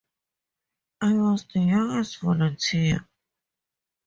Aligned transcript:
I 1.01 1.13
was 1.13 1.45
the 1.53 1.59
youngest 1.59 2.21
volunteer. 2.21 3.07